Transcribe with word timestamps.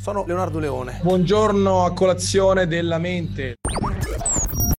Sono 0.00 0.24
Leonardo 0.24 0.58
Leone. 0.58 0.98
Buongiorno 1.02 1.84
a 1.84 1.92
colazione 1.92 2.66
della 2.66 2.96
mente. 2.96 3.56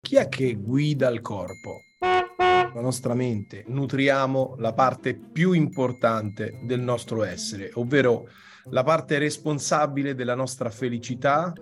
Chi 0.02 0.16
è 0.16 0.28
che 0.28 0.56
guida 0.56 1.10
il 1.10 1.22
corpo? 1.22 1.82
La 2.00 2.82
nostra 2.82 3.14
mente. 3.14 3.64
Nutriamo 3.68 4.56
la 4.58 4.74
parte 4.74 5.14
più 5.14 5.52
importante 5.52 6.60
del 6.64 6.80
nostro 6.80 7.24
essere, 7.24 7.70
ovvero 7.76 8.30
la 8.72 8.82
parte 8.82 9.20
responsabile 9.20 10.16
della 10.16 10.34
nostra 10.34 10.72
felicità, 10.72 11.54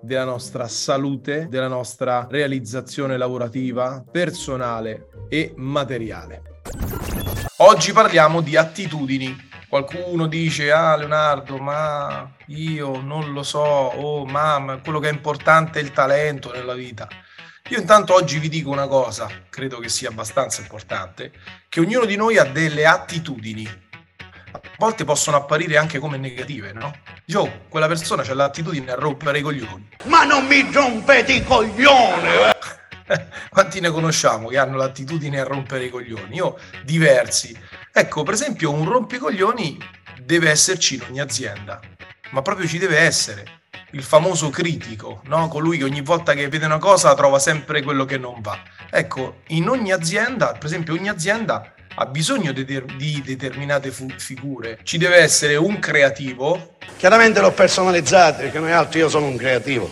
della 0.00 0.24
nostra 0.24 0.66
salute, 0.66 1.46
della 1.50 1.68
nostra 1.68 2.26
realizzazione 2.30 3.18
lavorativa, 3.18 4.02
personale 4.10 5.08
e 5.28 5.52
materiale. 5.56 6.62
Oggi 7.58 7.92
parliamo 7.92 8.40
di 8.40 8.56
attitudini 8.56 9.48
Qualcuno 9.70 10.26
dice, 10.26 10.72
ah 10.72 10.96
Leonardo, 10.96 11.56
ma 11.58 12.28
io 12.46 13.00
non 13.00 13.32
lo 13.32 13.44
so, 13.44 13.60
oh 13.60 14.26
mamma, 14.26 14.78
quello 14.78 14.98
che 14.98 15.08
è 15.08 15.12
importante 15.12 15.78
è 15.78 15.82
il 15.82 15.92
talento 15.92 16.50
nella 16.50 16.74
vita. 16.74 17.06
Io 17.68 17.78
intanto 17.78 18.14
oggi 18.14 18.40
vi 18.40 18.48
dico 18.48 18.70
una 18.70 18.88
cosa, 18.88 19.30
credo 19.48 19.78
che 19.78 19.88
sia 19.88 20.08
abbastanza 20.08 20.60
importante, 20.60 21.30
che 21.68 21.78
ognuno 21.78 22.04
di 22.04 22.16
noi 22.16 22.36
ha 22.36 22.42
delle 22.42 22.84
attitudini. 22.84 23.64
A 24.50 24.60
volte 24.76 25.04
possono 25.04 25.36
apparire 25.36 25.76
anche 25.76 26.00
come 26.00 26.16
negative, 26.16 26.72
no? 26.72 26.92
Io, 27.26 27.66
quella 27.68 27.86
persona 27.86 28.24
ha 28.24 28.34
l'attitudine 28.34 28.90
a 28.90 28.96
rompere 28.96 29.38
i 29.38 29.42
coglioni. 29.42 29.88
Ma 30.06 30.24
non 30.24 30.48
mi 30.48 30.68
rompete 30.72 31.32
i 31.32 31.44
coglioni! 31.44 32.50
Quanti 33.48 33.78
ne 33.78 33.90
conosciamo 33.90 34.48
che 34.48 34.58
hanno 34.58 34.76
l'attitudine 34.76 35.38
a 35.38 35.44
rompere 35.44 35.84
i 35.84 35.90
coglioni? 35.90 36.34
Io 36.34 36.58
diversi 36.82 37.56
Ecco, 37.92 38.22
per 38.22 38.34
esempio, 38.34 38.72
un 38.72 38.88
rompicoglioni 38.88 39.78
deve 40.22 40.50
esserci 40.50 40.94
in 40.94 41.02
ogni 41.08 41.20
azienda, 41.20 41.80
ma 42.30 42.40
proprio 42.40 42.66
ci 42.66 42.78
deve 42.78 42.98
essere. 42.98 43.58
Il 43.92 44.04
famoso 44.04 44.50
critico, 44.50 45.22
no? 45.24 45.48
colui 45.48 45.78
che 45.78 45.84
ogni 45.84 46.00
volta 46.00 46.34
che 46.34 46.48
vede 46.48 46.66
una 46.66 46.78
cosa 46.78 47.12
trova 47.14 47.40
sempre 47.40 47.82
quello 47.82 48.04
che 48.04 48.16
non 48.16 48.40
va. 48.40 48.56
Ecco, 48.88 49.40
in 49.48 49.68
ogni 49.68 49.90
azienda, 49.90 50.52
per 50.52 50.66
esempio, 50.66 50.94
ogni 50.94 51.08
azienda 51.08 51.74
ha 51.94 52.06
bisogno 52.06 52.52
di, 52.52 52.64
di 52.64 53.22
determinate 53.24 53.90
fu- 53.90 54.08
figure. 54.16 54.78
Ci 54.84 54.96
deve 54.96 55.16
essere 55.16 55.56
un 55.56 55.80
creativo. 55.80 56.76
Chiaramente 56.96 57.40
l'ho 57.40 57.50
personalizzato 57.50 58.42
perché 58.42 58.60
noi 58.60 58.70
altri 58.70 59.00
io 59.00 59.08
sono 59.08 59.26
un 59.26 59.36
creativo. 59.36 59.90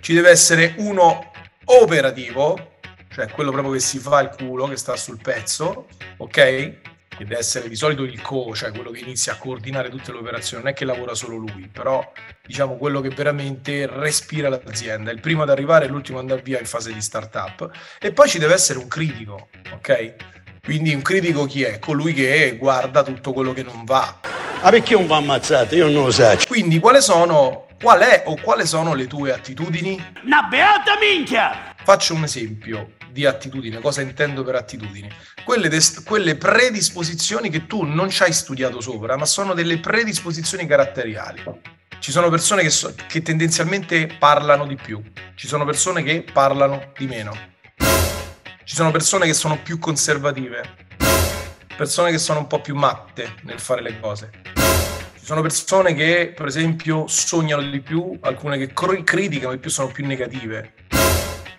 Ci 0.00 0.12
deve 0.12 0.30
essere 0.30 0.74
uno 0.78 1.30
operativo, 1.66 2.78
cioè 3.10 3.28
quello 3.28 3.52
proprio 3.52 3.74
che 3.74 3.80
si 3.80 3.98
fa 3.98 4.20
il 4.20 4.30
culo, 4.36 4.66
che 4.66 4.76
sta 4.76 4.96
sul 4.96 5.20
pezzo, 5.22 5.86
ok? 6.16 6.87
Deve 7.18 7.38
essere 7.38 7.68
di 7.68 7.76
solito 7.76 8.02
il 8.02 8.20
co, 8.20 8.54
cioè 8.54 8.70
quello 8.70 8.90
che 8.90 9.00
inizia 9.00 9.32
a 9.32 9.36
coordinare 9.36 9.90
tutte 9.90 10.12
le 10.12 10.18
operazioni, 10.18 10.62
non 10.62 10.72
è 10.72 10.74
che 10.74 10.84
lavora 10.84 11.14
solo 11.14 11.36
lui, 11.36 11.68
però 11.72 12.12
diciamo 12.46 12.76
quello 12.76 13.00
che 13.00 13.10
veramente 13.10 13.86
respira 13.86 14.48
l'azienda, 14.48 15.10
il 15.10 15.20
primo 15.20 15.42
ad 15.42 15.50
arrivare 15.50 15.84
e 15.84 15.88
l'ultimo 15.88 16.18
ad 16.18 16.24
andare 16.24 16.42
via 16.42 16.58
in 16.58 16.66
fase 16.66 16.92
di 16.92 17.00
startup. 17.00 17.70
E 18.00 18.12
poi 18.12 18.28
ci 18.28 18.38
deve 18.38 18.54
essere 18.54 18.78
un 18.78 18.88
critico, 18.88 19.48
ok? 19.72 20.14
Quindi 20.62 20.92
un 20.92 21.02
critico 21.02 21.46
chi 21.46 21.62
è? 21.62 21.78
Colui 21.78 22.12
che 22.12 22.56
guarda 22.58 23.02
tutto 23.02 23.32
quello 23.32 23.52
che 23.52 23.62
non 23.62 23.84
va. 23.84 24.20
Ma 24.62 24.70
perché 24.70 24.94
non 24.94 25.06
va 25.06 25.16
ammazzato? 25.16 25.74
Io 25.74 25.88
non 25.88 26.04
lo 26.04 26.10
so. 26.10 26.36
Quindi 26.46 26.78
quale 26.78 27.00
sono, 27.00 27.67
qual 27.80 28.00
è 28.00 28.24
o 28.26 28.36
quali 28.40 28.66
sono 28.66 28.94
le 28.94 29.06
tue 29.06 29.32
attitudini? 29.32 30.04
Una 30.24 30.42
beata 30.42 30.98
minchia! 30.98 31.74
Faccio 31.84 32.14
un 32.14 32.24
esempio 32.24 32.94
di 33.10 33.24
attitudine, 33.24 33.80
cosa 33.80 34.02
intendo 34.02 34.42
per 34.42 34.56
attitudini? 34.56 35.08
Quelle, 35.44 35.68
des- 35.68 36.02
quelle 36.02 36.36
predisposizioni 36.36 37.48
che 37.50 37.66
tu 37.66 37.84
non 37.84 38.10
ci 38.10 38.24
hai 38.24 38.32
studiato 38.32 38.80
sopra, 38.80 39.16
ma 39.16 39.24
sono 39.24 39.54
delle 39.54 39.78
predisposizioni 39.78 40.66
caratteriali. 40.66 41.42
Ci 42.00 42.10
sono 42.10 42.28
persone 42.28 42.62
che, 42.62 42.70
so- 42.70 42.94
che 43.06 43.22
tendenzialmente 43.22 44.08
parlano 44.18 44.66
di 44.66 44.76
più, 44.76 45.00
ci 45.34 45.46
sono 45.46 45.64
persone 45.64 46.02
che 46.02 46.24
parlano 46.30 46.92
di 46.96 47.06
meno, 47.06 47.32
ci 48.64 48.74
sono 48.74 48.90
persone 48.90 49.26
che 49.26 49.34
sono 49.34 49.56
più 49.62 49.78
conservative, 49.78 50.86
persone 51.76 52.10
che 52.10 52.18
sono 52.18 52.40
un 52.40 52.46
po' 52.48 52.60
più 52.60 52.74
matte 52.74 53.34
nel 53.42 53.60
fare 53.60 53.82
le 53.82 53.98
cose. 54.00 54.57
Sono 55.28 55.42
persone 55.42 55.92
che, 55.92 56.32
per 56.34 56.46
esempio, 56.46 57.06
sognano 57.06 57.60
di 57.60 57.82
più, 57.82 58.16
alcune 58.22 58.56
che 58.56 58.72
cr- 58.72 59.04
criticano 59.04 59.52
di 59.52 59.58
più, 59.58 59.68
sono 59.68 59.88
più 59.88 60.06
negative. 60.06 60.72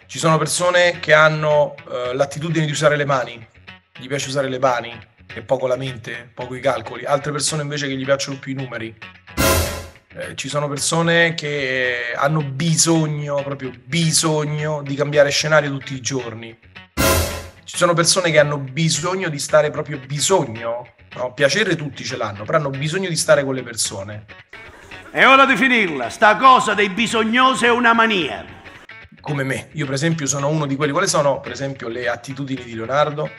Ci 0.08 0.18
sono 0.18 0.40
persone 0.40 0.98
che 1.00 1.14
hanno 1.14 1.76
uh, 1.86 2.16
l'attitudine 2.16 2.66
di 2.66 2.72
usare 2.72 2.96
le 2.96 3.06
mani, 3.06 3.48
gli 3.96 4.08
piace 4.08 4.30
usare 4.30 4.50
le 4.50 4.58
mani 4.58 4.92
e 5.32 5.44
poco 5.44 5.68
la 5.68 5.76
mente, 5.76 6.32
poco 6.34 6.56
i 6.56 6.62
calcoli. 6.62 7.06
Altre 7.06 7.32
persone 7.32 7.62
invece 7.62 7.88
che 7.88 7.96
gli 7.96 8.06
piacciono 8.06 8.40
più 8.40 8.54
i 8.54 8.56
numeri. 8.56 8.98
Eh, 10.16 10.36
ci 10.36 10.50
sono 10.50 10.68
persone 10.68 11.36
che 11.36 12.14
hanno 12.16 12.42
bisogno, 12.42 13.36
proprio 13.44 13.72
bisogno, 13.86 14.82
di 14.82 14.96
cambiare 14.96 15.30
scenario 15.30 15.70
tutti 15.70 15.94
i 15.94 16.02
giorni. 16.02 16.58
Ci 17.66 17.78
sono 17.78 17.94
persone 17.94 18.32
che 18.32 18.40
hanno 18.40 18.58
bisogno 18.58 19.30
di 19.30 19.38
stare 19.38 19.70
proprio 19.70 20.00
bisogno. 20.00 20.88
No? 21.16 21.34
Piacere 21.34 21.76
tutti 21.76 22.04
ce 22.04 22.18
l'hanno, 22.18 22.44
però 22.44 22.58
hanno 22.58 22.70
bisogno 22.70 23.10
di 23.10 23.16
stare 23.16 23.44
con 23.44 23.56
le 23.56 23.64
persone. 23.64 24.26
È 25.12 25.26
ora 25.26 25.46
di 25.46 25.56
finirla, 25.56 26.10
sta 26.10 26.36
cosa 26.38 26.74
dei 26.74 26.90
bisognosi 26.90 27.66
è 27.66 27.72
una 27.72 27.94
mania 27.94 28.58
come 29.22 29.44
me. 29.44 29.70
Io 29.74 29.86
per 29.86 29.94
esempio 29.94 30.26
sono 30.26 30.48
uno 30.48 30.66
di 30.66 30.76
quelli, 30.76 30.92
quali 30.92 31.08
sono 31.08 31.40
per 31.40 31.52
esempio 31.52 31.88
le 31.88 32.08
attitudini 32.08 32.64
di 32.64 32.76
Leonardo? 32.76 33.30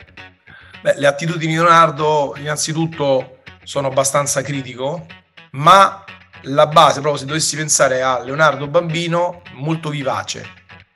Beh, 0.81 0.95
le 0.97 1.07
attitudini 1.07 1.51
di 1.51 1.57
Leonardo 1.57 2.33
innanzitutto 2.37 3.39
sono 3.63 3.87
abbastanza 3.87 4.41
critico, 4.41 5.05
ma 5.51 6.03
la 6.43 6.67
base, 6.67 7.01
proprio 7.01 7.17
se 7.17 7.25
dovessi 7.25 7.55
pensare 7.55 8.01
a 8.01 8.19
Leonardo 8.19 8.67
bambino, 8.67 9.41
molto 9.53 9.89
vivace, 9.89 10.47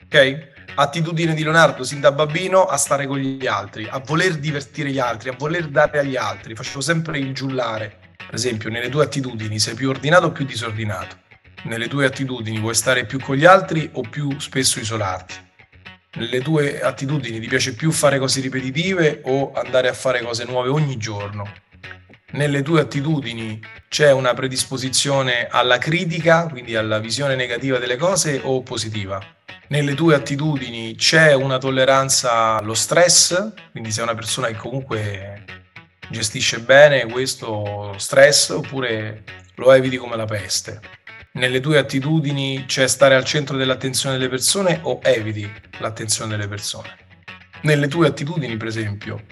ok? 0.05 0.53
Attitudine 0.77 1.33
di 1.33 1.43
Leonardo 1.43 1.83
sin 1.83 1.99
da 1.99 2.11
bambino 2.11 2.65
a 2.65 2.77
stare 2.77 3.07
con 3.07 3.17
gli 3.17 3.47
altri, 3.47 3.87
a 3.89 3.99
voler 3.99 4.37
divertire 4.37 4.91
gli 4.91 4.99
altri, 4.99 5.29
a 5.29 5.35
voler 5.37 5.67
dare 5.67 5.99
agli 5.99 6.17
altri. 6.17 6.53
Facevo 6.53 6.81
sempre 6.81 7.17
il 7.17 7.33
giullare. 7.33 7.99
Per 8.17 8.35
esempio, 8.35 8.69
nelle 8.69 8.89
tue 8.89 9.03
attitudini 9.03 9.57
sei 9.57 9.75
più 9.75 9.89
ordinato 9.89 10.27
o 10.27 10.31
più 10.31 10.45
disordinato? 10.45 11.23
nelle 11.65 11.87
tue 11.87 12.05
attitudini 12.05 12.59
vuoi 12.59 12.75
stare 12.75 13.05
più 13.05 13.19
con 13.19 13.35
gli 13.35 13.45
altri 13.45 13.89
o 13.93 14.01
più 14.01 14.39
spesso 14.39 14.79
isolarti? 14.79 15.33
Nelle 16.15 16.41
tue 16.41 16.81
attitudini 16.81 17.39
ti 17.39 17.47
piace 17.47 17.73
più 17.73 17.91
fare 17.91 18.19
cose 18.19 18.39
ripetitive 18.39 19.21
o 19.25 19.51
andare 19.53 19.89
a 19.89 19.93
fare 19.93 20.21
cose 20.21 20.45
nuove 20.45 20.69
ogni 20.69 20.97
giorno? 20.97 21.51
Nelle 22.31 22.61
tue 22.61 22.81
attitudini 22.81 23.61
c'è 23.89 24.11
una 24.11 24.33
predisposizione 24.33 25.47
alla 25.49 25.77
critica, 25.77 26.47
quindi 26.47 26.75
alla 26.75 26.99
visione 26.99 27.35
negativa 27.35 27.77
delle 27.77 27.97
cose 27.97 28.39
o 28.43 28.61
positiva? 28.61 29.34
Nelle 29.67 29.95
tue 29.95 30.15
attitudini 30.15 30.95
c'è 30.95 31.33
una 31.33 31.57
tolleranza 31.57 32.57
allo 32.57 32.73
stress, 32.73 33.53
quindi 33.71 33.91
sei 33.91 34.03
una 34.03 34.15
persona 34.15 34.47
che 34.47 34.55
comunque 34.55 35.43
gestisce 36.09 36.59
bene 36.59 37.05
questo 37.07 37.93
stress 37.97 38.49
oppure 38.49 39.23
lo 39.55 39.71
eviti 39.71 39.97
come 39.97 40.15
la 40.15 40.25
peste? 40.25 40.79
nelle 41.35 41.59
tue 41.59 41.77
attitudini 41.77 42.65
c'è 42.65 42.87
stare 42.87 43.15
al 43.15 43.25
centro 43.25 43.57
dell'attenzione 43.57 44.17
delle 44.17 44.29
persone 44.29 44.79
o 44.83 44.99
eviti 45.03 45.49
l'attenzione 45.79 46.31
delle 46.31 46.47
persone? 46.47 46.95
Nelle 47.61 47.87
tue 47.87 48.07
attitudini, 48.07 48.55
per 48.57 48.67
esempio, 48.67 49.23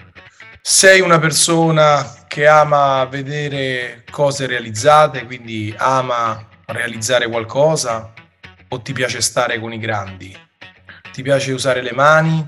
sei 0.60 1.00
una 1.00 1.18
persona 1.18 2.24
che 2.26 2.46
ama 2.46 3.04
vedere 3.04 4.04
cose 4.10 4.46
realizzate, 4.46 5.24
quindi 5.24 5.74
ama 5.76 6.46
realizzare 6.66 7.28
qualcosa 7.28 8.12
o 8.74 8.80
ti 8.82 8.92
piace 8.92 9.20
stare 9.20 9.58
con 9.58 9.72
i 9.72 9.78
grandi? 9.78 10.36
Ti 11.12 11.22
piace 11.22 11.52
usare 11.52 11.82
le 11.82 11.92
mani 11.92 12.46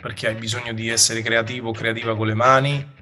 perché 0.00 0.28
hai 0.28 0.34
bisogno 0.34 0.72
di 0.72 0.88
essere 0.88 1.22
creativo 1.22 1.70
o 1.70 1.72
creativa 1.72 2.16
con 2.16 2.26
le 2.26 2.34
mani 2.34 2.94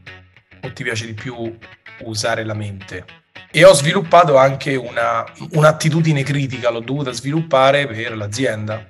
o 0.62 0.72
ti 0.72 0.82
piace 0.82 1.06
di 1.06 1.14
più 1.14 1.56
usare 2.00 2.44
la 2.44 2.54
mente? 2.54 3.25
e 3.56 3.64
ho 3.64 3.72
sviluppato 3.72 4.37
anche 4.37 4.75
una, 4.75 5.25
un'attitudine 5.52 6.23
critica, 6.23 6.69
l'ho 6.69 6.81
dovuta 6.81 7.11
sviluppare 7.11 7.87
per 7.87 8.14
l'azienda, 8.14 8.87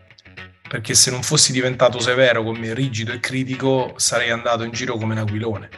perché 0.68 0.92
se 0.94 1.12
non 1.12 1.22
fossi 1.22 1.52
diventato 1.52 2.00
severo 2.00 2.42
con 2.42 2.56
me, 2.56 2.74
rigido 2.74 3.12
e 3.12 3.20
critico, 3.20 3.94
sarei 3.96 4.30
andato 4.30 4.64
in 4.64 4.72
giro 4.72 4.96
come 4.96 5.12
un 5.14 5.20
aquilone. 5.20 5.68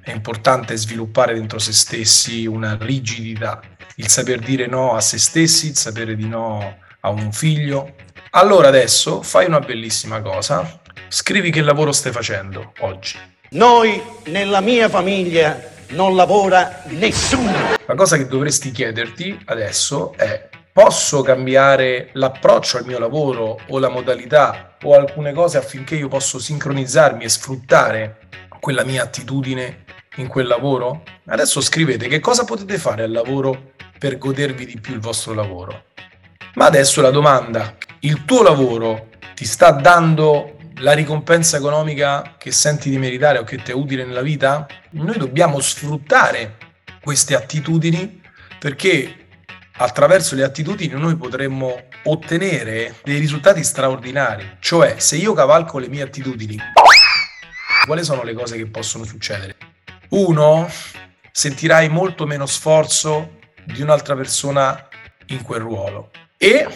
È 0.00 0.12
importante 0.12 0.76
sviluppare 0.76 1.34
dentro 1.34 1.58
se 1.58 1.72
stessi 1.72 2.46
una 2.46 2.78
rigidità, 2.80 3.60
il 3.96 4.06
saper 4.06 4.38
dire 4.38 4.68
no 4.68 4.94
a 4.94 5.00
se 5.00 5.18
stessi, 5.18 5.70
il 5.70 5.76
sapere 5.76 6.14
di 6.14 6.28
no 6.28 6.78
a 7.08 7.10
un 7.10 7.32
figlio. 7.32 7.94
Allora 8.30 8.68
adesso 8.68 9.22
fai 9.22 9.46
una 9.46 9.60
bellissima 9.60 10.20
cosa, 10.20 10.80
scrivi 11.08 11.50
che 11.50 11.62
lavoro 11.62 11.92
stai 11.92 12.12
facendo 12.12 12.72
oggi. 12.80 13.18
Noi 13.50 14.00
nella 14.24 14.60
mia 14.60 14.88
famiglia 14.88 15.58
non 15.88 16.14
lavora 16.14 16.82
nessuno. 16.88 17.76
La 17.86 17.94
cosa 17.94 18.16
che 18.18 18.26
dovresti 18.26 18.70
chiederti 18.70 19.40
adesso 19.46 20.12
è 20.16 20.50
posso 20.70 21.22
cambiare 21.22 22.10
l'approccio 22.12 22.76
al 22.76 22.84
mio 22.84 22.98
lavoro 22.98 23.58
o 23.68 23.78
la 23.78 23.88
modalità 23.88 24.76
o 24.82 24.94
alcune 24.94 25.32
cose 25.32 25.56
affinché 25.56 25.96
io 25.96 26.08
possa 26.08 26.38
sincronizzarmi 26.38 27.24
e 27.24 27.28
sfruttare 27.28 28.18
quella 28.60 28.84
mia 28.84 29.02
attitudine 29.02 29.84
in 30.16 30.28
quel 30.28 30.46
lavoro? 30.46 31.02
Adesso 31.26 31.60
scrivete 31.62 32.06
che 32.06 32.20
cosa 32.20 32.44
potete 32.44 32.76
fare 32.76 33.04
al 33.04 33.10
lavoro 33.10 33.72
per 33.98 34.18
godervi 34.18 34.66
di 34.66 34.78
più 34.78 34.94
il 34.94 35.00
vostro 35.00 35.32
lavoro. 35.32 35.86
Ma 36.58 36.66
adesso 36.66 37.00
la 37.00 37.10
domanda, 37.10 37.76
il 38.00 38.24
tuo 38.24 38.42
lavoro 38.42 39.10
ti 39.36 39.44
sta 39.44 39.70
dando 39.70 40.58
la 40.78 40.90
ricompensa 40.92 41.56
economica 41.56 42.34
che 42.36 42.50
senti 42.50 42.90
di 42.90 42.98
meritare 42.98 43.38
o 43.38 43.44
che 43.44 43.62
ti 43.62 43.70
è 43.70 43.74
utile 43.74 44.04
nella 44.04 44.22
vita? 44.22 44.66
Noi 44.90 45.16
dobbiamo 45.18 45.60
sfruttare 45.60 46.56
queste 47.00 47.36
attitudini 47.36 48.20
perché 48.58 49.28
attraverso 49.76 50.34
le 50.34 50.42
attitudini 50.42 50.98
noi 50.98 51.14
potremmo 51.14 51.80
ottenere 52.02 52.96
dei 53.04 53.20
risultati 53.20 53.62
straordinari. 53.62 54.56
Cioè, 54.58 54.96
se 54.98 55.14
io 55.14 55.34
cavalco 55.34 55.78
le 55.78 55.86
mie 55.86 56.02
attitudini, 56.02 56.58
quali 57.86 58.02
sono 58.02 58.24
le 58.24 58.34
cose 58.34 58.56
che 58.56 58.66
possono 58.66 59.04
succedere? 59.04 59.54
Uno, 60.08 60.68
sentirai 61.30 61.88
molto 61.88 62.26
meno 62.26 62.46
sforzo 62.46 63.38
di 63.64 63.80
un'altra 63.80 64.16
persona 64.16 64.88
in 65.26 65.42
quel 65.42 65.60
ruolo 65.60 66.10
e 66.38 66.66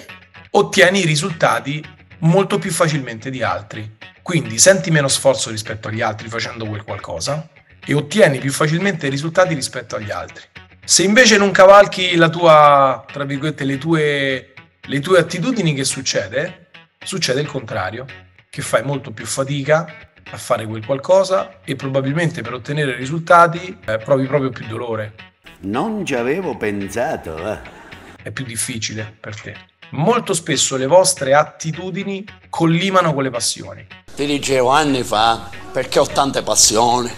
ottieni 0.50 1.00
i 1.00 1.06
risultati 1.06 1.82
molto 2.18 2.58
più 2.58 2.72
facilmente 2.72 3.30
di 3.30 3.42
altri. 3.42 3.96
Quindi 4.20 4.58
senti 4.58 4.90
meno 4.90 5.08
sforzo 5.08 5.50
rispetto 5.50 5.88
agli 5.88 6.00
altri 6.00 6.28
facendo 6.28 6.66
quel 6.66 6.82
qualcosa 6.82 7.48
e 7.84 7.94
ottieni 7.94 8.38
più 8.38 8.52
facilmente 8.52 9.08
risultati 9.08 9.54
rispetto 9.54 9.96
agli 9.96 10.10
altri. 10.10 10.44
Se 10.84 11.04
invece 11.04 11.36
non 11.36 11.52
cavalchi 11.52 12.16
la 12.16 12.28
tua, 12.28 13.04
tra 13.10 13.24
virgolette, 13.24 13.64
le 13.64 13.78
tue, 13.78 14.52
le 14.80 15.00
tue 15.00 15.18
attitudini, 15.18 15.74
che 15.74 15.84
succede? 15.84 16.70
Succede 17.02 17.40
il 17.40 17.46
contrario, 17.46 18.04
che 18.50 18.62
fai 18.62 18.82
molto 18.82 19.12
più 19.12 19.26
fatica 19.26 20.10
a 20.30 20.36
fare 20.36 20.66
quel 20.66 20.84
qualcosa 20.84 21.60
e 21.64 21.76
probabilmente 21.76 22.42
per 22.42 22.54
ottenere 22.54 22.96
risultati 22.96 23.78
eh, 23.84 23.98
provi 23.98 24.26
proprio 24.26 24.50
più 24.50 24.66
dolore. 24.66 25.14
Non 25.60 26.04
ci 26.04 26.14
avevo 26.14 26.56
pensato. 26.56 27.36
Eh. 27.52 27.81
È 28.22 28.30
più 28.30 28.44
difficile 28.44 29.16
per 29.18 29.40
te. 29.40 29.56
Molto 29.90 30.32
spesso 30.32 30.76
le 30.76 30.86
vostre 30.86 31.34
attitudini 31.34 32.24
collimano 32.48 33.12
con 33.12 33.24
le 33.24 33.30
passioni. 33.30 33.86
Ti 34.14 34.24
dicevo 34.26 34.70
anni 34.70 35.02
fa 35.02 35.50
perché 35.72 35.98
ho 35.98 36.06
tante 36.06 36.42
passioni. 36.42 37.10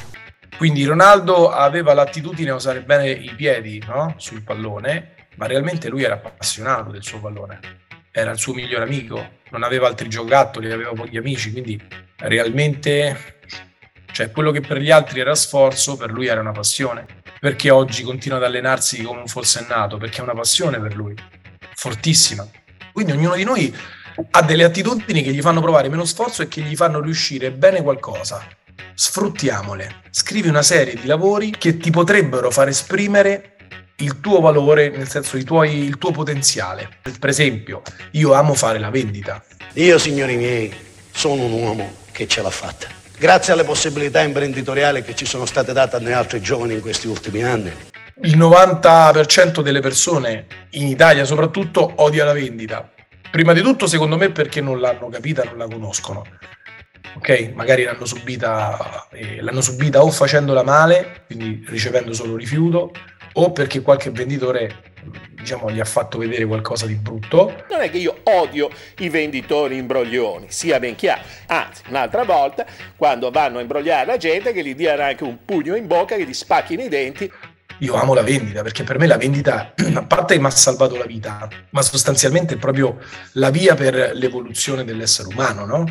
Quindi 0.57 0.85
Ronaldo 0.85 1.51
aveva 1.51 1.95
l'attitudine 1.95 2.51
a 2.51 2.55
usare 2.55 2.83
bene 2.83 3.11
i 3.11 3.33
piedi 3.35 3.83
no? 3.87 4.15
sul 4.17 4.43
pallone, 4.43 5.29
ma 5.37 5.47
realmente 5.47 5.89
lui 5.89 6.05
era 6.05 6.15
appassionato 6.15 6.91
del 6.91 7.03
suo 7.03 7.21
pallone. 7.21 7.61
Era 8.11 8.31
il 8.31 8.39
suo 8.39 8.55
migliore 8.55 8.85
amico, 8.85 9.41
non 9.51 9.63
aveva 9.63 9.89
altri 9.89 10.09
giocattoli, 10.09 10.71
aveva 10.71 10.93
pochi 10.93 11.17
amici, 11.17 11.51
quindi 11.51 11.81
realmente 12.19 13.35
cioè 14.15 14.31
quello 14.31 14.53
che 14.53 14.61
per 14.61 14.79
gli 14.79 14.93
altri 14.93 15.19
era 15.19 15.35
sforzo, 15.35 15.97
per 15.97 16.13
lui 16.13 16.29
era 16.29 16.41
una 16.41 16.53
passione. 16.53 17.23
Perché 17.45 17.69
oggi 17.69 18.05
continua 18.05 18.39
ad 18.39 18.45
allenarsi 18.45 19.03
come 19.03 19.21
un 19.21 19.27
forsennato? 19.27 19.99
Perché 19.99 20.21
è 20.21 20.23
una 20.23 20.33
passione 20.33 20.81
per 20.81 20.97
lui, 20.97 21.15
fortissima. 21.75 22.49
Quindi 22.91 23.13
ognuno 23.13 23.35
di 23.35 23.45
noi 23.45 23.77
ha 24.31 24.41
delle 24.41 24.65
attitudini 24.65 25.23
che 25.23 25.31
gli 25.31 25.43
fanno 25.43 25.61
provare 25.61 25.91
meno 25.91 26.07
sforzo 26.07 26.41
e 26.41 26.49
che 26.49 26.63
gli 26.63 26.75
fanno 26.75 27.03
riuscire 27.03 27.51
bene 27.51 27.83
qualcosa 27.83 28.43
sfruttiamole. 28.95 30.05
Scrivi 30.09 30.49
una 30.49 30.63
serie 30.63 30.95
di 30.95 31.07
lavori 31.07 31.51
che 31.51 31.77
ti 31.77 31.91
potrebbero 31.91 32.51
far 32.51 32.69
esprimere 32.69 33.57
il 33.97 34.21
tuo 34.21 34.41
valore, 34.41 34.89
nel 34.89 35.11
senso 35.11 35.37
tuoi, 35.45 35.85
il 35.85 35.99
tuo 35.99 36.13
potenziale. 36.13 36.89
Per 37.03 37.29
esempio, 37.29 37.83
io 38.13 38.33
amo 38.33 38.55
fare 38.55 38.79
la 38.79 38.89
vendita. 38.89 39.45
Io, 39.75 39.99
signori 39.99 40.37
miei, 40.37 40.75
sono 41.11 41.43
un 41.43 41.53
uomo 41.53 41.95
che 42.11 42.27
ce 42.27 42.41
l'ha 42.41 42.49
fatta. 42.49 43.04
Grazie 43.17 43.53
alle 43.53 43.65
possibilità 43.65 44.21
imprenditoriali 44.23 45.03
che 45.03 45.15
ci 45.15 45.25
sono 45.25 45.47
state 45.47 45.73
date 45.73 45.97
a 45.97 46.19
altri 46.19 46.41
giovani 46.41 46.75
in 46.75 46.81
questi 46.81 47.07
ultimi 47.07 47.43
anni. 47.43 47.73
Il 48.23 48.37
90% 48.37 49.61
delle 49.61 49.81
persone, 49.81 50.47
in 50.71 50.87
Italia 50.87 51.25
soprattutto, 51.25 51.93
odia 51.97 52.25
la 52.25 52.33
vendita. 52.33 52.91
Prima 53.31 53.53
di 53.53 53.63
tutto, 53.63 53.87
secondo 53.87 54.17
me, 54.17 54.31
perché 54.31 54.61
non 54.61 54.81
l'hanno 54.81 55.09
capita, 55.09 55.45
non 55.45 55.59
la 55.59 55.67
conoscono 55.67 56.25
ok? 57.17 57.53
Magari 57.55 57.85
l'hanno 57.85 58.05
subita, 58.05 59.09
eh, 59.11 59.41
l'hanno 59.41 59.61
subita 59.61 60.03
o 60.03 60.11
facendola 60.11 60.63
male, 60.63 61.25
quindi 61.27 61.65
ricevendo 61.69 62.13
solo 62.13 62.37
rifiuto, 62.37 62.93
o 63.35 63.53
perché 63.53 63.83
qualche 63.83 64.11
venditore 64.11 64.93
diciamo, 65.45 65.71
gli 65.71 65.81
ha 65.81 65.85
fatto 65.85 66.19
vedere 66.19 66.47
qualcosa 66.47 66.87
di 66.87 66.95
brutto. 66.95 67.65
Non 67.71 67.81
è 67.81 67.91
che 67.91 67.99
io 67.99 68.21
odio 68.25 68.71
i 68.99 69.09
venditori 69.09 69.77
imbroglioni, 69.77 70.47
sia 70.49 70.79
ben 70.79 70.95
chiaro. 70.95 71.23
Anzi, 71.47 71.83
un'altra 71.89 72.25
volta, 72.25 72.65
quando 72.97 73.31
vanno 73.31 73.59
a 73.59 73.61
imbrogliare 73.61 74.07
la 74.07 74.17
gente, 74.17 74.53
che 74.53 74.65
gli 74.65 74.75
diano 74.75 75.03
anche 75.03 75.25
un 75.25 75.45
pugno 75.45 75.77
in 75.77 75.87
bocca, 75.87 76.17
che 76.17 76.25
gli 76.25 76.33
spacchino 76.33 76.83
i 76.83 76.89
denti. 76.89 77.31
Io 77.79 77.95
amo 77.95 78.15
la 78.15 78.23
vendita 78.23 78.63
perché 78.63 78.85
per 78.85 78.99
me 78.99 79.07
la 79.07 79.17
vendita, 79.17 79.75
a 79.95 80.05
parte 80.05 80.35
che 80.35 80.41
mi 80.41 80.47
ha 80.47 80.51
salvato 80.51 80.97
la 80.97 81.07
vita, 81.07 81.49
ma 81.71 81.83
sostanzialmente 81.83 82.55
è 82.55 82.57
proprio 82.57 82.99
la 83.33 83.51
via 83.51 83.75
per 83.75 84.13
l'evoluzione 84.15 84.85
dell'essere 84.85 85.29
umano, 85.29 85.67
no? 85.67 85.85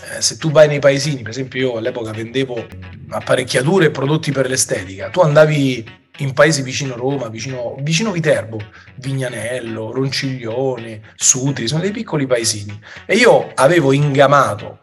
Eh, 0.00 0.20
se 0.22 0.36
tu 0.36 0.50
vai 0.50 0.68
nei 0.68 0.78
paesini, 0.78 1.22
per 1.22 1.30
esempio 1.30 1.60
io 1.60 1.76
all'epoca 1.76 2.12
vendevo 2.12 2.66
apparecchiature 3.10 3.86
e 3.86 3.90
prodotti 3.90 4.30
per 4.32 4.48
l'estetica, 4.48 5.10
tu 5.10 5.20
andavi 5.20 5.96
in 6.18 6.32
paesi 6.32 6.62
vicino 6.62 6.96
Roma, 6.96 7.28
vicino, 7.28 7.76
vicino 7.80 8.10
Viterbo, 8.10 8.58
Vignanello, 8.96 9.92
Ronciglione, 9.92 11.02
Sutri, 11.14 11.68
sono 11.68 11.80
dei 11.80 11.90
piccoli 11.90 12.26
paesini. 12.26 12.78
E 13.06 13.16
io 13.16 13.52
avevo 13.54 13.92
ingamato, 13.92 14.80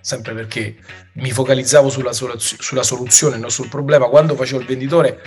sempre 0.00 0.34
perché 0.34 0.76
mi 1.14 1.30
focalizzavo 1.30 1.88
sulla, 1.88 2.12
sulla 2.12 2.82
soluzione, 2.82 3.36
non 3.36 3.50
sul 3.50 3.68
problema, 3.68 4.08
quando 4.08 4.36
facevo 4.36 4.60
il 4.60 4.66
venditore 4.66 5.20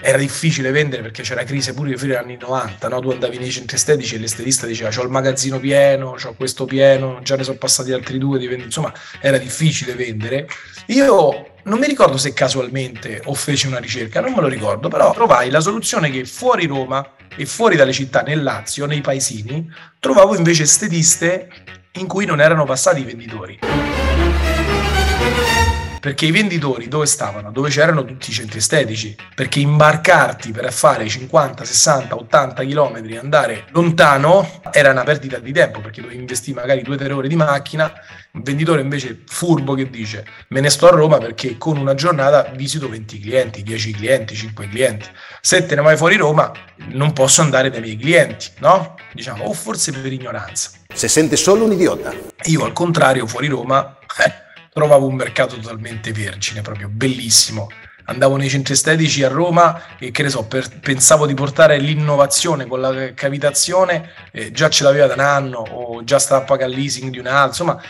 era 0.00 0.18
difficile 0.18 0.70
vendere 0.70 1.02
perché 1.02 1.22
c'era 1.22 1.44
crisi 1.44 1.72
pure 1.74 1.96
fino 1.96 2.14
agli 2.14 2.18
anni 2.18 2.36
90, 2.40 2.88
no? 2.88 3.00
tu 3.00 3.10
andavi 3.10 3.38
nei 3.38 3.50
centri 3.50 3.76
estetici 3.76 4.14
e 4.14 4.18
l'estetista 4.18 4.66
diceva 4.66 4.90
ho 4.96 5.02
il 5.02 5.10
magazzino 5.10 5.58
pieno, 5.58 6.16
ho 6.22 6.34
questo 6.34 6.64
pieno, 6.64 7.20
già 7.22 7.36
ne 7.36 7.44
sono 7.44 7.58
passati 7.58 7.92
altri 7.92 8.18
due, 8.18 8.38
di 8.38 8.46
vendere. 8.46 8.66
insomma 8.66 8.92
era 9.20 9.38
difficile 9.38 9.94
vendere. 9.94 10.48
Io 10.86 11.54
non 11.64 11.78
mi 11.78 11.86
ricordo 11.86 12.16
se 12.16 12.32
casualmente 12.32 13.22
o 13.24 13.34
feci 13.34 13.66
una 13.66 13.78
ricerca, 13.78 14.20
non 14.20 14.32
me 14.32 14.40
lo 14.40 14.48
ricordo, 14.48 14.88
però 14.88 15.12
trovai 15.12 15.50
la 15.50 15.60
soluzione 15.60 16.10
che 16.10 16.24
fuori 16.24 16.66
Roma 16.66 17.16
e 17.36 17.46
fuori 17.46 17.76
dalle 17.76 17.92
città, 17.92 18.22
nel 18.22 18.42
Lazio, 18.42 18.86
nei 18.86 19.00
paesini, 19.00 19.70
trovavo 19.98 20.36
invece 20.36 20.64
estetiste 20.64 21.48
in 21.92 22.06
cui 22.06 22.24
non 22.24 22.40
erano 22.40 22.64
passati 22.64 23.00
i 23.00 23.04
venditori 23.04 24.19
perché 26.00 26.26
i 26.26 26.30
venditori 26.30 26.88
dove 26.88 27.06
stavano? 27.06 27.52
Dove 27.52 27.68
c'erano 27.68 28.04
tutti 28.04 28.30
i 28.30 28.32
centri 28.32 28.58
estetici, 28.58 29.14
perché 29.34 29.60
imbarcarti 29.60 30.50
per 30.50 30.72
fare 30.72 31.06
50, 31.06 31.64
60, 31.64 32.16
80 32.16 32.64
km 32.64 33.02
e 33.06 33.18
andare 33.18 33.64
lontano 33.72 34.62
era 34.72 34.90
una 34.90 35.04
perdita 35.04 35.38
di 35.38 35.52
tempo, 35.52 35.80
perché 35.80 36.00
dovevi 36.00 36.18
investire 36.18 36.58
magari 36.58 36.82
2-3 36.82 37.12
ore 37.12 37.28
di 37.28 37.36
macchina, 37.36 37.92
un 38.32 38.42
venditore 38.42 38.80
invece 38.80 39.22
furbo 39.26 39.74
che 39.74 39.90
dice 39.90 40.24
me 40.48 40.60
ne 40.60 40.70
sto 40.70 40.86
a 40.86 40.90
Roma 40.90 41.18
perché 41.18 41.58
con 41.58 41.76
una 41.76 41.94
giornata 41.94 42.50
visito 42.54 42.88
20 42.88 43.20
clienti, 43.20 43.62
10 43.62 43.92
clienti, 43.92 44.34
5 44.34 44.68
clienti, 44.68 45.08
se 45.40 45.66
te 45.66 45.74
ne 45.74 45.82
vai 45.82 45.96
fuori 45.96 46.16
Roma 46.16 46.50
non 46.92 47.12
posso 47.12 47.42
andare 47.42 47.70
dai 47.70 47.80
miei 47.80 47.96
clienti, 47.96 48.50
no? 48.60 48.94
Diciamo, 49.12 49.44
o 49.44 49.52
forse 49.52 49.92
per 49.92 50.12
ignoranza. 50.12 50.70
Se 50.92 51.08
sente 51.08 51.36
solo 51.36 51.64
un 51.64 51.72
idiota. 51.72 52.12
Io 52.44 52.64
al 52.64 52.72
contrario 52.72 53.26
fuori 53.26 53.48
Roma... 53.48 53.98
Trovavo 54.80 55.08
un 55.08 55.14
mercato 55.14 55.56
totalmente 55.56 56.10
vergine, 56.10 56.62
proprio 56.62 56.88
bellissimo. 56.88 57.68
Andavo 58.04 58.38
nei 58.38 58.48
centri 58.48 58.72
estetici 58.72 59.22
a 59.22 59.28
Roma 59.28 59.98
e 59.98 60.10
che 60.10 60.22
ne 60.22 60.30
so, 60.30 60.46
per, 60.46 60.80
pensavo 60.80 61.26
di 61.26 61.34
portare 61.34 61.76
l'innovazione 61.76 62.64
con 62.66 62.80
la 62.80 63.12
cavitazione, 63.12 64.10
eh, 64.32 64.52
già 64.52 64.70
ce 64.70 64.84
l'aveva 64.84 65.06
da 65.06 65.12
un 65.12 65.20
anno 65.20 65.58
o 65.58 66.02
già 66.02 66.18
stava 66.18 66.40
a 66.40 66.44
pagare 66.46 66.72
leasing 66.72 67.10
di 67.10 67.18
un 67.18 67.26
altro, 67.26 67.48
insomma, 67.48 67.82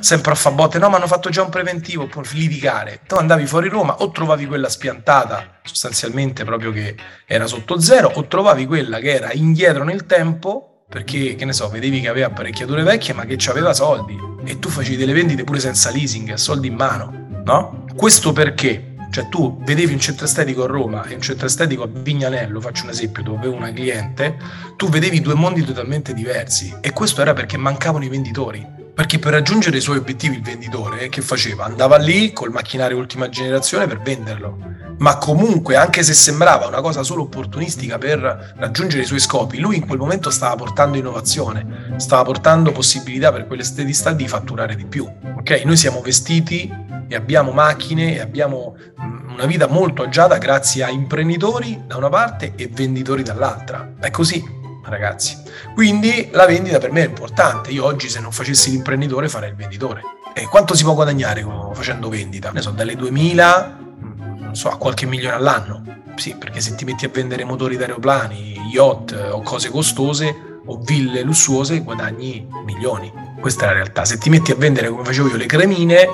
sempre 0.00 0.32
a 0.32 0.34
fa 0.34 0.50
botte, 0.50 0.80
no, 0.80 0.88
ma 0.88 0.96
hanno 0.96 1.06
fatto 1.06 1.30
già 1.30 1.40
un 1.40 1.50
preventivo 1.50 2.08
per 2.08 2.28
litigare. 2.32 3.02
Tu 3.06 3.14
andavi 3.14 3.46
fuori 3.46 3.68
Roma 3.68 3.98
o 3.98 4.10
trovavi 4.10 4.46
quella 4.46 4.68
spiantata, 4.68 5.60
sostanzialmente 5.62 6.42
proprio 6.42 6.72
che 6.72 6.96
era 7.26 7.46
sotto 7.46 7.78
zero, 7.78 8.10
o 8.12 8.26
trovavi 8.26 8.66
quella 8.66 8.98
che 8.98 9.12
era 9.12 9.32
indietro 9.32 9.84
nel 9.84 10.04
tempo 10.04 10.73
perché 10.94 11.34
che 11.34 11.44
ne 11.44 11.52
so, 11.52 11.68
vedevi 11.68 12.00
che 12.00 12.06
aveva 12.06 12.28
apparecchiature 12.28 12.84
vecchie 12.84 13.14
ma 13.14 13.24
che 13.24 13.36
aveva 13.48 13.74
soldi 13.74 14.16
e 14.44 14.60
tu 14.60 14.68
facevi 14.68 14.96
delle 14.96 15.12
vendite 15.12 15.42
pure 15.42 15.58
senza 15.58 15.90
leasing, 15.90 16.34
soldi 16.34 16.68
in 16.68 16.74
mano, 16.74 17.42
no? 17.44 17.84
Questo 17.96 18.32
perché? 18.32 18.94
Cioè 19.10 19.28
tu 19.28 19.60
vedevi 19.64 19.92
un 19.92 19.98
centro 19.98 20.26
estetico 20.26 20.62
a 20.62 20.66
Roma 20.68 21.04
e 21.06 21.16
un 21.16 21.20
centro 21.20 21.46
estetico 21.46 21.82
a 21.82 21.88
Vignanello, 21.88 22.60
faccio 22.60 22.84
un 22.84 22.90
esempio, 22.90 23.24
dove 23.24 23.38
avevo 23.38 23.56
una 23.56 23.72
cliente, 23.72 24.36
tu 24.76 24.88
vedevi 24.88 25.20
due 25.20 25.34
mondi 25.34 25.64
totalmente 25.64 26.14
diversi 26.14 26.72
e 26.80 26.92
questo 26.92 27.22
era 27.22 27.32
perché 27.32 27.56
mancavano 27.56 28.04
i 28.04 28.08
venditori. 28.08 28.64
Perché 28.94 29.18
per 29.18 29.32
raggiungere 29.32 29.78
i 29.78 29.80
suoi 29.80 29.96
obiettivi 29.96 30.36
il 30.36 30.42
venditore 30.42 31.08
che 31.08 31.20
faceva? 31.20 31.64
Andava 31.64 31.96
lì 31.96 32.32
col 32.32 32.52
macchinario 32.52 32.96
ultima 32.96 33.28
generazione 33.28 33.88
per 33.88 34.00
venderlo. 34.00 34.56
Ma 34.98 35.18
comunque, 35.18 35.74
anche 35.74 36.04
se 36.04 36.14
sembrava 36.14 36.68
una 36.68 36.80
cosa 36.80 37.02
solo 37.02 37.22
opportunistica 37.22 37.98
per 37.98 38.54
raggiungere 38.56 39.02
i 39.02 39.06
suoi 39.06 39.18
scopi, 39.18 39.58
lui 39.58 39.78
in 39.78 39.86
quel 39.86 39.98
momento 39.98 40.30
stava 40.30 40.54
portando 40.54 40.96
innovazione, 40.96 41.96
stava 41.96 42.22
portando 42.22 42.70
possibilità 42.70 43.32
per 43.32 43.48
quelle 43.48 43.64
stedistà 43.64 44.12
di 44.12 44.28
fatturare 44.28 44.76
di 44.76 44.86
più. 44.86 45.04
Ok? 45.38 45.62
Noi 45.64 45.76
siamo 45.76 46.00
vestiti 46.00 46.72
e 47.08 47.14
abbiamo 47.16 47.50
macchine 47.50 48.14
e 48.14 48.20
abbiamo 48.20 48.76
mm, 48.76 49.30
una 49.32 49.46
vita 49.46 49.66
molto 49.66 50.04
agiata 50.04 50.38
grazie 50.38 50.84
a 50.84 50.90
imprenditori 50.90 51.82
da 51.84 51.96
una 51.96 52.08
parte 52.08 52.52
e 52.54 52.68
venditori 52.72 53.24
dall'altra. 53.24 53.94
È 53.98 54.10
così 54.12 54.62
ragazzi. 54.90 55.36
Quindi 55.74 56.28
la 56.32 56.46
vendita 56.46 56.78
per 56.78 56.92
me 56.92 57.02
è 57.02 57.06
importante. 57.06 57.70
Io 57.70 57.84
oggi 57.84 58.08
se 58.08 58.20
non 58.20 58.32
facessi 58.32 58.70
l'imprenditore 58.70 59.28
farei 59.28 59.50
il 59.50 59.56
venditore. 59.56 60.02
E 60.34 60.46
quanto 60.46 60.74
si 60.74 60.82
può 60.82 60.94
guadagnare 60.94 61.46
facendo 61.72 62.08
vendita? 62.08 62.50
Ne 62.50 62.60
so, 62.60 62.70
dalle 62.70 62.96
2000 62.96 63.78
mm, 63.78 64.52
so, 64.52 64.68
a 64.68 64.76
qualche 64.76 65.06
milione 65.06 65.34
all'anno. 65.34 65.82
Sì, 66.16 66.36
perché 66.36 66.60
se 66.60 66.74
ti 66.74 66.84
metti 66.84 67.04
a 67.04 67.08
vendere 67.08 67.44
motori 67.44 67.76
d'aeroplani, 67.76 68.68
yacht 68.72 69.12
o 69.32 69.42
cose 69.42 69.70
costose 69.70 70.60
o 70.66 70.78
ville 70.78 71.22
lussuose 71.22 71.80
guadagni 71.80 72.46
milioni. 72.64 73.12
Questa 73.40 73.64
è 73.64 73.68
la 73.68 73.74
realtà. 73.74 74.04
Se 74.04 74.18
ti 74.18 74.30
metti 74.30 74.52
a 74.52 74.54
vendere 74.54 74.88
come 74.88 75.04
facevo 75.04 75.28
io 75.28 75.36
le 75.36 75.46
cremine, 75.46 76.08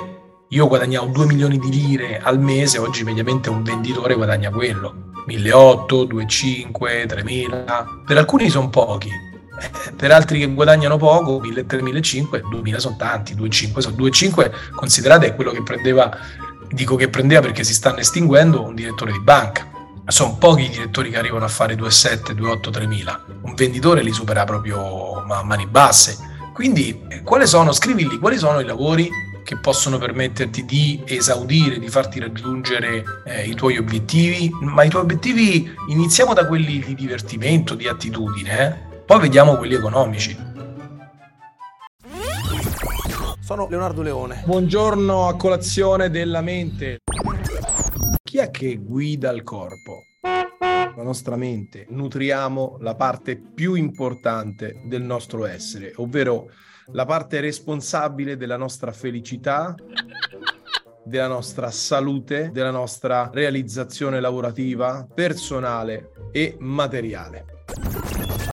io 0.49 0.67
guadagnavo 0.67 1.05
2 1.07 1.25
milioni 1.27 1.57
di 1.59 1.69
lire 1.69 2.19
al 2.19 2.39
mese, 2.39 2.77
oggi 2.77 3.03
mediamente 3.03 3.49
un 3.49 3.63
venditore 3.63 4.15
guadagna 4.15 4.49
quello. 4.49 5.10
1.800, 5.37 6.07
2.500, 6.07 7.05
3.000. 7.05 8.03
Per 8.05 8.17
alcuni 8.17 8.49
sono 8.49 8.69
pochi, 8.69 9.09
eh, 9.09 9.91
per 9.93 10.11
altri 10.11 10.39
che 10.39 10.47
guadagnano 10.47 10.97
poco, 10.97 11.41
1.300, 11.41 11.65
1.500, 11.65 12.41
2.000 12.49 12.77
sono 12.77 12.95
tanti, 12.97 13.35
2.500 13.35 13.79
sono 13.79 13.95
2.500, 13.95 14.51
considerate 14.75 15.27
è 15.27 15.35
quello 15.35 15.51
che 15.51 15.63
prendeva, 15.63 16.15
dico 16.69 16.95
che 16.95 17.09
prendeva 17.09 17.41
perché 17.41 17.63
si 17.63 17.73
stanno 17.73 17.99
estinguendo 17.99 18.63
un 18.63 18.75
direttore 18.75 19.11
di 19.11 19.19
banca. 19.19 19.69
Sono 20.07 20.35
pochi 20.35 20.63
i 20.63 20.69
direttori 20.69 21.09
che 21.09 21.17
arrivano 21.17 21.45
a 21.45 21.47
fare 21.47 21.75
2.7, 21.75 22.33
2.8, 22.33 22.69
3.000. 22.69 23.19
Un 23.43 23.53
venditore 23.53 24.01
li 24.01 24.11
supera 24.11 24.43
proprio 24.43 25.23
a 25.23 25.43
mani 25.43 25.67
basse. 25.67 26.17
Quindi, 26.53 27.01
eh, 27.07 27.21
quali 27.21 27.47
sono, 27.47 27.71
scrivi 27.71 28.07
lì, 28.09 28.17
quali 28.17 28.37
sono 28.37 28.59
i 28.59 28.65
lavori 28.65 29.09
che 29.43 29.57
possono 29.57 29.97
permetterti 29.97 30.65
di 30.65 31.01
esaudire, 31.05 31.79
di 31.79 31.87
farti 31.87 32.19
raggiungere 32.19 33.03
eh, 33.25 33.47
i 33.47 33.55
tuoi 33.55 33.77
obiettivi, 33.77 34.49
ma 34.61 34.83
i 34.83 34.89
tuoi 34.89 35.03
obiettivi 35.03 35.69
iniziamo 35.89 36.33
da 36.33 36.47
quelli 36.47 36.79
di 36.79 36.95
divertimento, 36.95 37.75
di 37.75 37.87
attitudine, 37.87 38.59
eh? 38.59 38.99
poi 39.05 39.19
vediamo 39.19 39.57
quelli 39.57 39.75
economici. 39.75 40.49
Sono 43.39 43.67
Leonardo 43.67 44.01
Leone. 44.01 44.43
Buongiorno 44.45 45.27
a 45.27 45.35
colazione 45.35 46.09
della 46.09 46.41
mente. 46.41 46.99
Chi 48.23 48.37
è 48.37 48.49
che 48.49 48.77
guida 48.77 49.31
il 49.31 49.43
corpo? 49.43 50.03
La 50.21 51.03
nostra 51.03 51.35
mente. 51.35 51.85
Nutriamo 51.89 52.77
la 52.79 52.95
parte 52.95 53.35
più 53.37 53.73
importante 53.73 54.81
del 54.85 55.01
nostro 55.01 55.45
essere, 55.45 55.91
ovvero 55.97 56.49
la 56.93 57.05
parte 57.05 57.39
responsabile 57.39 58.37
della 58.37 58.57
nostra 58.57 58.91
felicità, 58.91 59.75
della 61.03 61.27
nostra 61.27 61.71
salute, 61.71 62.51
della 62.51 62.71
nostra 62.71 63.29
realizzazione 63.33 64.19
lavorativa, 64.19 65.07
personale 65.13 66.11
e 66.31 66.55
materiale. 66.59 67.60